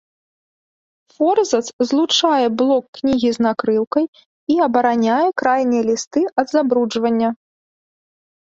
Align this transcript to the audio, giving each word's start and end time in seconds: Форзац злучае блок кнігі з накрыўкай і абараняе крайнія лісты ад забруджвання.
Форзац 1.17 1.67
злучае 1.89 2.47
блок 2.61 2.85
кнігі 2.99 3.29
з 3.37 3.45
накрыўкай 3.47 4.05
і 4.55 4.57
абараняе 4.69 5.21
крайнія 5.43 5.83
лісты 5.91 6.21
ад 6.45 6.53
забруджвання. 6.57 7.29